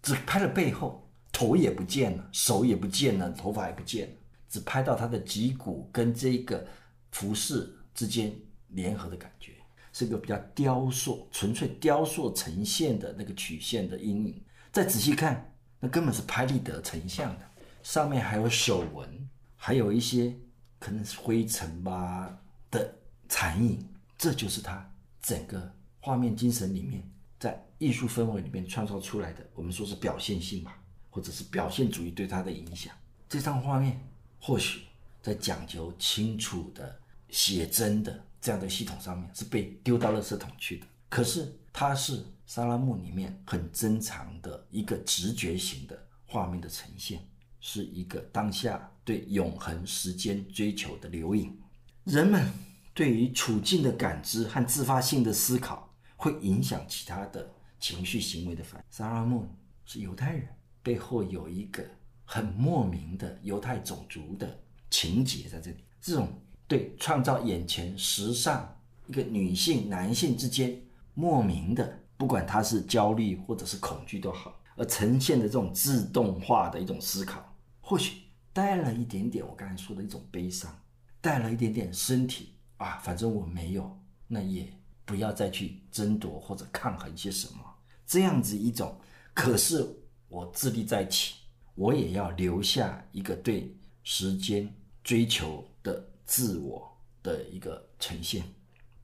[0.02, 4.16] 只拍了背后，头也不见了，手也不见了，头发也不见了，
[4.50, 6.66] 只拍到他的脊骨跟这个
[7.12, 8.34] 服饰之间
[8.70, 9.54] 联合的感觉，
[9.92, 14.42] 是一个比较雕塑、纯粹雕塑呈现的那个曲线的阴影。
[14.72, 17.46] 再仔细看，那根本是拍立得成像的，
[17.84, 20.36] 上面还有手纹，还有一些
[20.80, 22.38] 可能是灰尘吧
[22.70, 22.94] 的
[23.30, 27.10] 残影，这就是他整个画面精神里面。
[27.40, 32.94] 在艺术氛围里面创造出来的，我们说是表现性吧，或者是表现主义对它的影响。
[33.28, 34.00] 这张画面
[34.40, 34.82] 或许
[35.22, 36.98] 在讲究清楚的
[37.30, 47.20] 写真的这样的系统上面是被丢到垃圾桶去的，可是它是萨拉木里面很珍藏的一个直觉型的画面的呈现，
[47.60, 51.56] 是一个当下对永恒时间追求的留影。
[52.06, 52.48] 人们
[52.94, 55.92] 对于处境的感知和自发性的思考。
[56.16, 57.50] 会影响其他的
[57.80, 58.86] 情绪行为的反应。
[58.90, 59.48] 萨拉蒙
[59.86, 60.48] 是犹太人，
[60.82, 61.84] 背后有一个
[62.24, 65.78] 很莫名的犹太种族的情结在这里。
[66.02, 66.30] 这种
[66.68, 70.80] 对创造眼前时尚一个女性、男性之间
[71.14, 78.22] 莫名的，不管他是焦虑或者是恐惧都好，而呈现的这种自动化的一种思考，或许
[78.54, 80.74] 带了一点点我刚才说的一种悲伤，
[81.22, 84.72] 带了一点点身体啊，反正我没有，那也
[85.06, 87.64] 不要再去争夺或者抗衡些什么，
[88.06, 89.00] 这样子一种。
[89.34, 89.86] 可是
[90.28, 91.36] 我自立在起，
[91.76, 96.90] 我也要留下一个对时间追求的自我
[97.22, 98.44] 的一个呈现。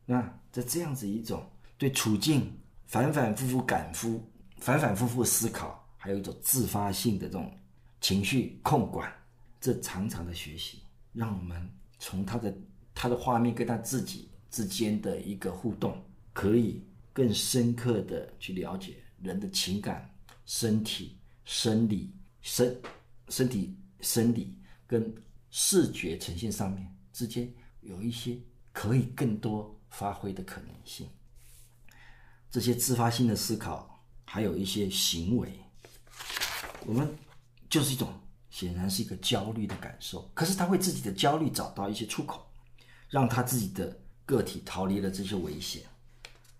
[0.05, 1.45] 那在这样子一种
[1.77, 4.23] 对处境反反复复感复、
[4.57, 7.53] 反反复复思考，还有一种自发性的这种
[7.99, 9.13] 情绪控管，
[9.59, 10.79] 这长长的学习，
[11.13, 12.57] 让我们从他的
[12.95, 15.99] 他的画面跟他自己之间的一个互动，
[16.33, 16.83] 可以
[17.13, 20.13] 更深刻的去了解人的情感、
[20.45, 22.79] 身体、生理、身
[23.29, 25.11] 身体、生理跟
[25.49, 28.37] 视觉呈现上面之间有一些
[28.71, 31.07] 可以更多发挥的可能性。
[32.49, 35.49] 这些自发性的思考，还有一些行为，
[36.85, 37.07] 我们
[37.69, 38.13] 就是一种
[38.49, 40.29] 显然是一个焦虑的感受。
[40.33, 42.45] 可是他为自己的焦虑找到一些出口，
[43.09, 45.83] 让他自己的个体逃离了这些危险。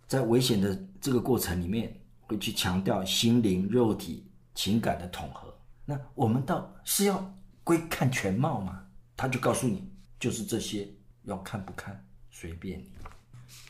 [0.07, 5.57] 在危险的这个过程里面，会去强调心灵、肉体、情感的统合。
[5.85, 8.87] 那我们倒是要归看全貌吗？
[9.15, 10.87] 他就告诉你，就是这些，
[11.23, 12.91] 要看不看随便你。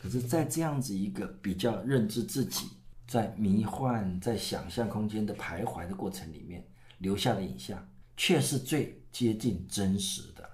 [0.00, 2.68] 可是，在这样子一个比较认知自己，
[3.06, 6.66] 在迷幻、在想象空间的徘徊的过程里面，
[6.98, 10.48] 留下的影像，却是最接近真实的。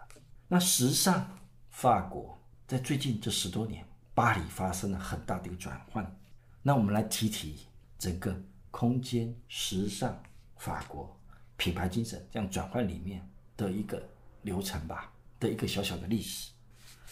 [0.48, 1.26] 那时尚，
[1.70, 2.37] 法国
[2.68, 3.82] 在最近这十多年，
[4.14, 6.16] 巴黎发生了很大的一个转换。
[6.62, 7.56] 那我们来提提
[7.98, 8.38] 整个
[8.70, 10.22] 空间、时尚、
[10.58, 11.18] 法国
[11.56, 13.26] 品牌精神这样转换里面
[13.56, 14.06] 的一个
[14.42, 16.50] 流程吧，的一个小小的历史。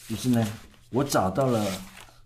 [0.07, 0.47] 就是呢，
[0.91, 1.67] 我找到了。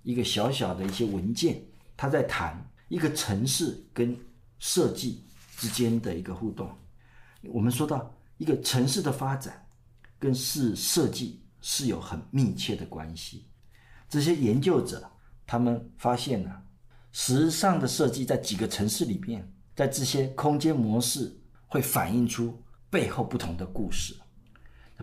[0.03, 1.62] 一个小小的一些文件，
[1.95, 4.16] 他在谈一个城市跟
[4.59, 5.23] 设计
[5.59, 6.75] 之间的一个互动。
[7.43, 9.62] 我们说到一个城市的发展
[10.19, 13.46] 跟是设计是有很密切的关系。
[14.09, 15.11] 这些研究者
[15.46, 16.51] 他们发现呢，
[17.12, 24.16] 时尚的设计在几个城市里面，在这些空间模式会反映出背后不同的故事。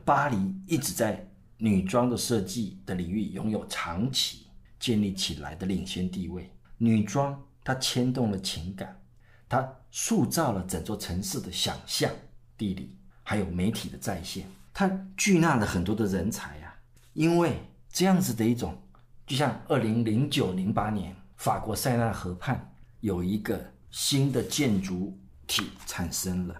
[0.05, 4.45] 巴黎一直在女装的设计的领域拥有长期。
[4.79, 9.01] 建立起来的领先地位，女装它牵动了情感，
[9.49, 12.11] 它塑造了整座城市的想象、
[12.55, 14.47] 地理，还有媒体的再现，
[14.79, 14.87] 它
[15.17, 16.77] 聚纳了很多的人才呀、啊。
[17.13, 17.59] 因为
[17.91, 18.77] 这样子的一种，
[19.25, 23.59] 就像二零零九零八年法国塞纳河畔有一个
[23.89, 26.55] 新的建筑体产生了，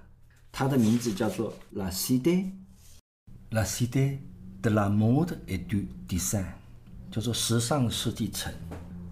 [0.52, 4.18] 它的名字叫做 La Cité，La Cité
[4.64, 6.48] de la Mode et du Design。
[7.12, 8.52] 叫做时尚设计城，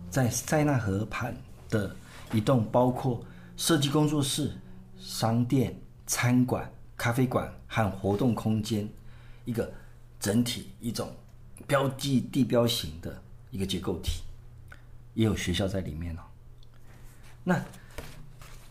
[0.09, 1.37] 在塞纳河畔
[1.69, 1.95] 的
[2.33, 3.23] 一栋包括
[3.55, 4.51] 设计工作室、
[4.97, 8.87] 商店、餐馆、咖啡馆和活动空间，
[9.45, 9.71] 一个
[10.19, 11.15] 整体一种
[11.67, 14.21] 标记地标型的一个结构体，
[15.13, 16.21] 也有学校在里面哦。
[17.43, 17.63] 那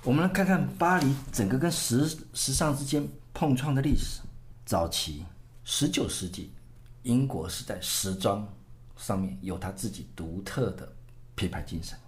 [0.03, 4.21] 我们来看看巴黎整个跟时时尚之间碰撞的历史。
[4.65, 5.25] 早期
[5.65, 6.51] 十九世纪，
[7.03, 8.47] 英国是在时装。
[8.97, 10.91] 上面有他自己独特的
[11.35, 11.99] 品牌精神，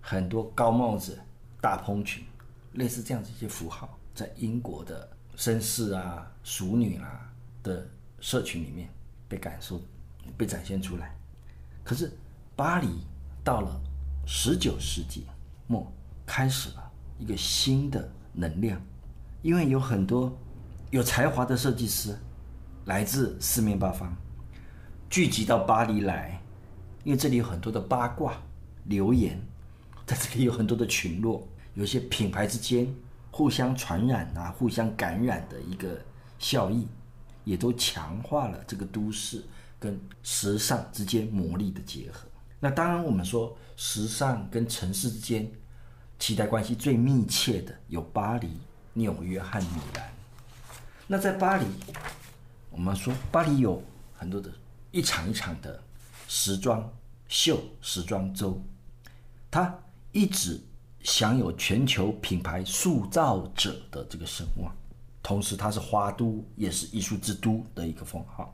[0.00, 1.18] 很多高帽子、
[1.60, 2.24] 大蓬裙，
[2.74, 7.30] 类似这样子一些符号，在英国的绅士啊、淑女啊
[7.62, 7.86] 的
[8.20, 8.88] 社群里面
[9.28, 9.80] 被感受、
[10.36, 11.14] 被展现出来。
[11.84, 12.10] 可是
[12.56, 12.88] 巴黎
[13.44, 13.80] 到了
[14.26, 15.26] 十九世纪
[15.66, 15.92] 末，
[16.24, 18.80] 开始了一个新的能量，
[19.42, 20.36] 因为有很多
[20.90, 22.16] 有才华的设计师
[22.86, 24.16] 来自四面八方。
[25.08, 26.40] 聚集到巴黎来，
[27.04, 28.36] 因为这里有很多的八卦
[28.84, 29.40] 流言，
[30.06, 32.92] 在这里有很多的群落，有些品牌之间
[33.36, 36.00] 互相传染啊、互相感染的一个
[36.38, 36.88] 效益，
[37.44, 39.44] 也都强化了这个都市
[39.78, 42.26] 跟时尚之间魔力的结合。
[42.58, 45.46] 那当然，我们说时尚跟城市之间
[46.18, 48.58] 期待关系最密切的有巴黎、
[48.94, 50.10] 纽约和米兰。
[51.06, 51.66] 那在巴黎，
[52.70, 53.82] 我们说巴黎有
[54.14, 54.50] 很多的。
[54.92, 55.78] 一场一场的
[56.26, 56.90] 时装
[57.28, 58.58] 秀、时装周，
[59.50, 59.78] 它
[60.10, 60.58] 一直
[61.06, 64.74] 享有全球品牌塑造者的这个声望，
[65.22, 68.52] 同时它是花都，也是艺术之都的一个封号。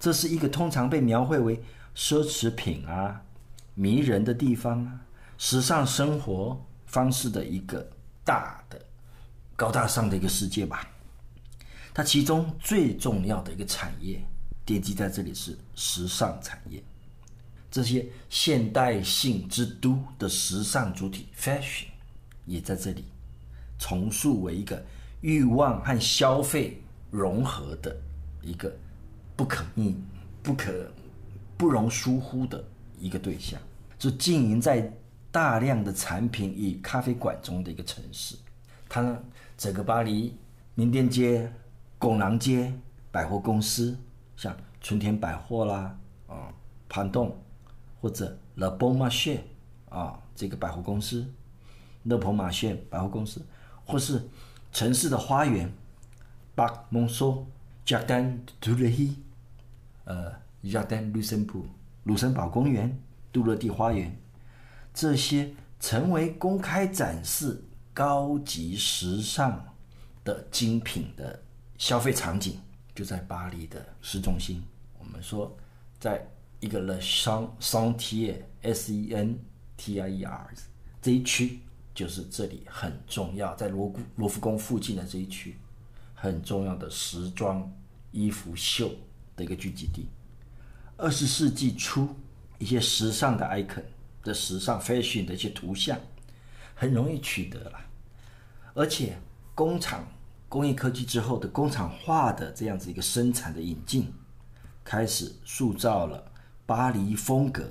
[0.00, 1.62] 这是一个通常被描绘为
[1.94, 3.22] 奢侈品啊、
[3.74, 5.00] 迷人的地方啊、
[5.38, 7.88] 时尚生活方式的一个
[8.24, 8.84] 大的、
[9.54, 10.90] 高大上的一个世界吧。
[11.94, 14.20] 它其中最重要的一个产业，
[14.66, 16.82] 奠基在这里是时尚产业。
[17.74, 21.86] 这些现代性之都的时尚主体 （fashion）
[22.46, 23.02] 也在这里
[23.80, 24.80] 重塑为一个
[25.22, 27.96] 欲望和消费融合的
[28.42, 28.72] 一个
[29.34, 29.96] 不可逆、
[30.40, 30.88] 不可
[31.56, 32.64] 不容疏忽的
[32.96, 33.60] 一个对象，
[33.98, 34.88] 是经营在
[35.32, 38.36] 大量的产品与咖啡馆中的一个城市。
[38.88, 39.18] 它呢，
[39.58, 40.36] 整个巴黎
[40.76, 41.52] 名店街、
[41.98, 42.72] 拱廊街、
[43.10, 43.98] 百货公司，
[44.36, 46.54] 像春天百货啦，啊，
[46.88, 47.36] 潘洞。
[48.04, 49.42] 或者乐邦马歇
[49.88, 51.26] 啊这个百货公司
[52.02, 53.40] 勒蓬马歇百货公司
[53.86, 54.22] 或是
[54.72, 55.72] 城市的花园
[56.54, 57.46] 巴蒙索
[57.86, 59.10] jardin durai
[60.62, 61.64] ya dan lu
[62.02, 62.94] 卢森堡公园
[63.32, 64.14] 杜勒蒂花园
[64.92, 67.64] 这些成为公开展示
[67.94, 69.64] 高级时尚
[70.22, 71.42] 的精品的
[71.78, 72.60] 消费场景
[72.94, 74.62] 就在巴黎的市中心。
[74.98, 75.56] 我们说
[75.98, 76.22] 在
[76.64, 76.98] 一个 Le
[77.60, 78.44] Sentier，S-E-N-T-I-E-R，
[81.02, 81.60] 这一区
[81.94, 85.58] 就是这里很重要，在罗罗浮宫附近的这一区，
[86.14, 87.70] 很重要的时装
[88.12, 88.90] 衣服秀
[89.36, 90.08] 的一个聚集地。
[90.96, 92.08] 二十世纪初，
[92.58, 93.82] 一些时尚的 icon
[94.22, 96.00] 的时尚 fashion 的一些图像，
[96.74, 97.78] 很容易取得了，
[98.72, 99.18] 而且
[99.54, 100.08] 工厂
[100.48, 104.10] 工业科技之后的工厂化的这样子一个生产的引进，
[104.82, 106.32] 开始塑造了。
[106.66, 107.68] 巴黎风格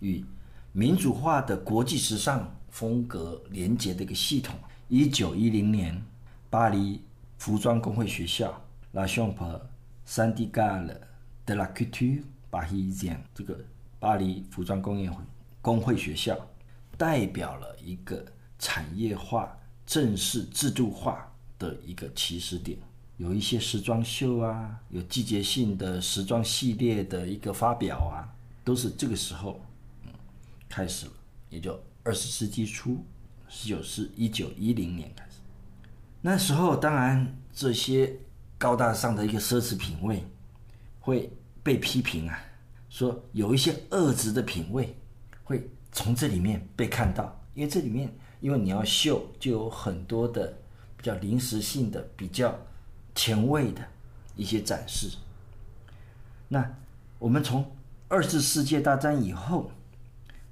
[0.00, 0.24] 与
[0.72, 4.54] 民主化的国际时尚风格连接的一个系统。
[4.88, 6.02] 一九一零年，
[6.48, 7.02] 巴黎
[7.38, 9.60] 服装工会学校 La Chambre
[10.06, 10.96] Syndicale
[11.44, 13.58] de la Couture Parisienne 这个
[13.98, 15.10] 巴黎服装工业
[15.60, 16.38] 工会学校，
[16.96, 18.24] 代表了一个
[18.58, 22.78] 产业化、正式制度化的一个起始点。
[23.22, 28.26] 有一些时装秀啊，有季节性的时装系列的一个发表啊，
[28.64, 29.60] 都是这个时候，
[30.04, 30.10] 嗯，
[30.68, 31.12] 开始了，
[31.48, 33.04] 也就二十世纪初，
[33.48, 35.36] 十九世一九一零年开始。
[36.20, 38.12] 那时候当然这些
[38.58, 40.24] 高大上的一个奢侈品味
[40.98, 41.30] 会
[41.62, 42.36] 被批评啊，
[42.88, 44.92] 说有一些恶质的品味
[45.44, 50.52] 会从这里面被看到，因为这里面因为你要秀，就有很多的
[50.96, 52.52] 比较临时性的比较。
[53.14, 53.82] 前卫的
[54.36, 55.10] 一些展示。
[56.48, 56.74] 那
[57.18, 57.64] 我们从
[58.08, 59.70] 二次世界大战以后，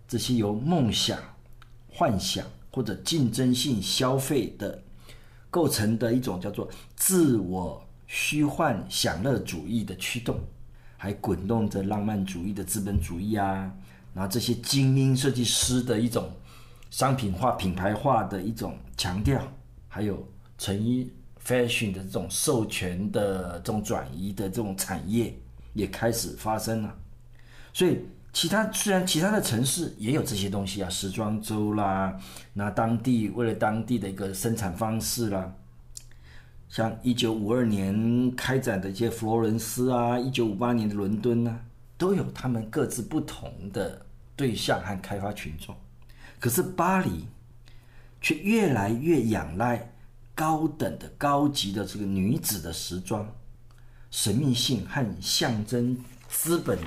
[0.08, 1.18] 这些由梦想、
[1.90, 4.82] 幻想或者竞争性消费的
[5.50, 10.40] 构成的一种叫做自我虚幻享乐主义的驱动，
[10.96, 13.70] 还滚动着浪漫主义的资本主义啊，
[14.14, 16.30] 然后这些精英设计师的一种
[16.90, 19.40] 商品化、品牌化的一种强调，
[19.88, 21.10] 还有成衣。
[21.44, 25.34] Fashion 的这种授权的这种转移的这种产业
[25.72, 26.94] 也开始发生了，
[27.72, 27.98] 所以
[28.32, 32.16] 其他虽然其他的城市也有这些东西啊，时装周啦，
[32.52, 35.52] 那当地为了当地的一个生产方式啦，
[36.68, 41.60] 像一九五二年开展的一些佛罗伦斯啊，一九五八年的伦敦啊，
[41.96, 45.74] 都有他们各自不同的对象和开发群众，
[46.38, 47.26] 可是巴黎
[48.20, 49.90] 却越来越仰赖。
[50.40, 53.30] 高等的、高级的这个女子的时装，
[54.10, 55.94] 神秘性和象征
[56.30, 56.78] 资本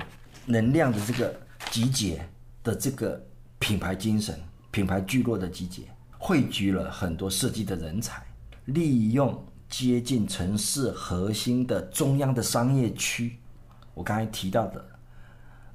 [0.44, 1.32] 能量的这个
[1.70, 2.28] 集结
[2.64, 3.24] 的这个
[3.60, 4.36] 品牌精神、
[4.72, 5.84] 品牌聚落的集结，
[6.18, 8.26] 汇聚了很多设计的人才，
[8.64, 13.38] 利用接近城市核心的中央的商业区，
[13.94, 14.84] 我刚才提到的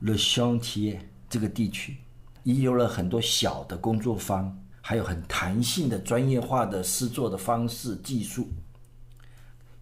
[0.02, 1.00] Le Chantier
[1.30, 1.96] 这个地区，
[2.44, 4.54] 也有了很多小的工作坊。
[4.90, 8.48] 还有很弹性的专业化的诗作的方式技术，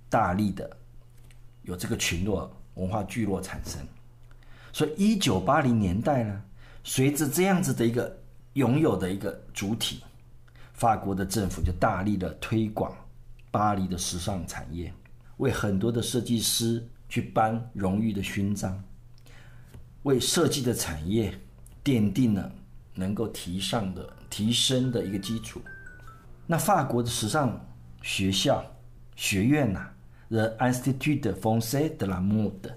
[0.09, 0.69] 大力的
[1.61, 3.79] 有这个群落文化聚落产生，
[4.73, 6.43] 所以一九八零年代呢，
[6.83, 8.19] 随着这样子的一个
[8.55, 10.03] 拥有的一个主体，
[10.73, 12.93] 法国的政府就大力的推广
[13.49, 14.93] 巴黎的时尚产业，
[15.37, 18.83] 为很多的设计师去颁荣誉的勋章，
[20.03, 21.33] 为设计的产业
[21.81, 22.51] 奠定了
[22.93, 24.13] 能够提上的。
[24.37, 25.59] 提升的一个基础。
[26.45, 27.59] 那法国的时尚
[28.03, 28.63] 学校
[29.15, 29.89] 学院呐
[30.29, 32.73] ，The Institut Français de la Mode，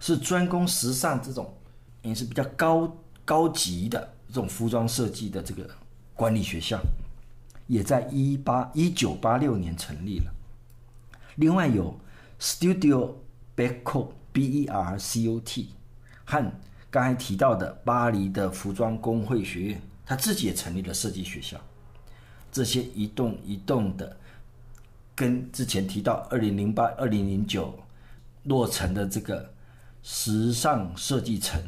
[0.00, 1.54] 是专攻时尚这种
[2.02, 5.70] 也是比较高高级的这种服装设计的这个
[6.12, 6.80] 管理学校，
[7.68, 10.34] 也在一八一九八六年成立了。
[11.36, 11.96] 另外有
[12.40, 13.12] Studio
[13.56, 15.68] Bercot B-E-R-C-O-T
[16.24, 16.52] 和
[16.90, 19.80] 刚才提到的巴黎的服装工会学院。
[20.04, 21.60] 他自己也成立了设计学校。
[22.52, 24.16] 这些一栋一栋的，
[25.14, 27.76] 跟之前提到二零零八、二零零九
[28.44, 29.52] 落成的这个
[30.02, 31.60] 时尚设计城，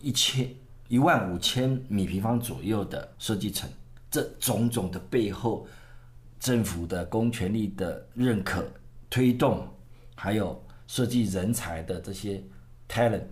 [0.00, 0.48] 一千
[0.88, 3.70] 一万五千米平方左右的设计城，
[4.10, 5.66] 这种种的背后，
[6.38, 8.62] 政府的公权力的认可、
[9.08, 9.66] 推动，
[10.14, 12.42] 还有设计人才的这些
[12.86, 13.22] talent，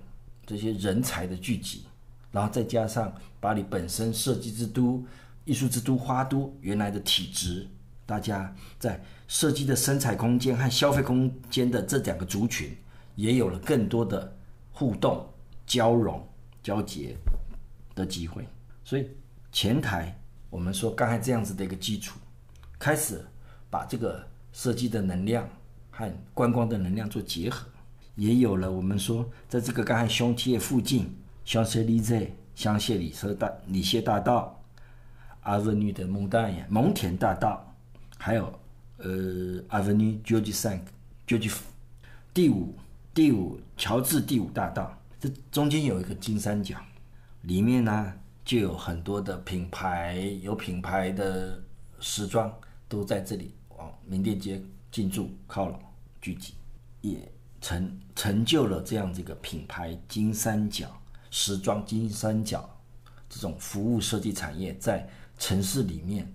[0.47, 1.85] 这些人才的聚集，
[2.31, 3.13] 然后再加上
[3.43, 5.05] 巴黎本身设计之都。
[5.45, 7.67] 艺术之都花都原来的体质，
[8.07, 12.71] 大家在设计的生产空间和消费空间的这两个族群，
[13.17, 14.37] 也有了更多的
[14.71, 15.27] 互动、
[15.67, 16.25] 交融、
[16.63, 17.17] 交结
[17.93, 18.47] 的机会。
[18.85, 19.09] 所以
[19.51, 20.17] 前台
[20.49, 22.21] 我们说刚才这样子的一个基础，
[22.79, 23.21] 开始
[23.69, 25.45] 把这个设计的能量
[25.91, 27.67] 和观光的能量做结合，
[28.15, 31.13] 也有了我们说在这个刚才胸贴附近，
[31.45, 32.15] 香榭丽舍、
[32.55, 34.59] 香榭里舍大里谢大道。
[35.45, 37.75] Avenue 的蒙大爷蒙田大道，
[38.17, 38.45] 还有
[38.99, 39.11] 呃
[39.69, 40.81] Avenue George V
[41.27, 41.53] George
[42.33, 42.77] 第五
[43.13, 46.77] 第五乔治第五大道，这中间有一个金三角，
[47.41, 48.13] 里面呢
[48.45, 51.61] 就有很多的品牌，有品牌的
[51.99, 52.49] 时装
[52.89, 55.77] 都在这里往名店街进驻靠拢
[56.21, 56.55] 聚集，
[57.01, 57.29] 也
[57.61, 60.87] 成成就了这样这个品牌金三角
[61.33, 62.71] 时装金三角
[63.29, 65.05] 这种服务设计产业在。
[65.39, 66.33] 城市里面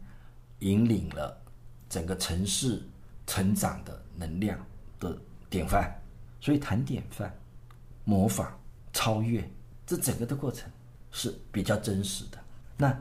[0.59, 1.39] 引领了
[1.87, 2.81] 整个城市
[3.25, 4.59] 成长的能量
[4.99, 5.17] 的
[5.49, 5.95] 典范，
[6.41, 7.33] 所以谈典范、
[8.03, 8.59] 模仿、
[8.91, 9.49] 超越，
[9.85, 10.69] 这整个的过程
[11.09, 12.37] 是比较真实的。
[12.75, 12.93] 那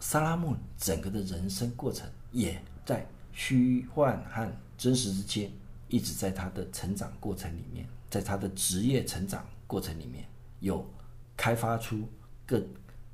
[0.00, 5.52] 萨拉木整个的人生过程也在虚幻和真实之间，
[5.88, 10.24] 一直在他的成长过程里面，在他的职业成长过程里面，
[10.60, 10.88] 有
[11.36, 12.08] 开发出
[12.46, 12.66] 更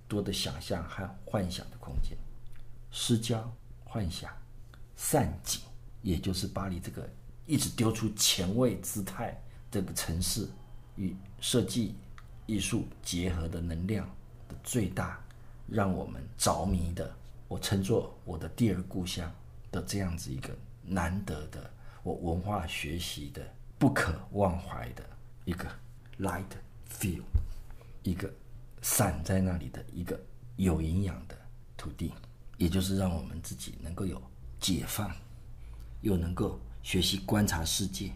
[0.07, 2.17] 多的想象和幻想的空间。
[2.91, 3.51] 失焦、
[3.85, 4.31] 幻想、
[4.97, 5.61] 散景，
[6.03, 7.09] 也就是巴黎这个
[7.47, 9.39] 一直丢出前卫姿态
[9.71, 10.49] 这个城市
[10.97, 11.95] 与设计
[12.47, 14.09] 艺术结合的能量
[14.49, 15.21] 的最大，
[15.69, 17.15] 让我们着迷的，
[17.47, 19.31] 我称作我的第二故乡
[19.71, 21.71] 的这样子一个难得的
[22.03, 23.47] 我文化学习的
[23.79, 25.05] 不可忘怀的
[25.45, 25.69] 一个
[26.21, 26.45] light
[26.91, 27.23] field，
[28.09, 28.33] 一个
[28.81, 30.19] 散在那里的一个
[30.57, 31.37] 有营养的
[31.77, 32.13] 土地。
[32.57, 34.21] 也就是让我们自己能够有
[34.59, 35.09] 解放，
[36.01, 38.11] 又能够学习观察世界，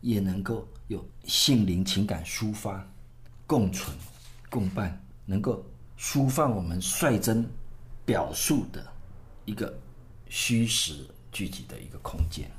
[0.00, 2.84] 也能够有心灵情感抒发、
[3.46, 3.96] 共存、
[4.50, 5.64] 共伴，能够
[5.96, 7.48] 抒放我们率真
[8.04, 8.84] 表述的
[9.44, 9.72] 一个
[10.28, 12.50] 虚实聚集的一个空间。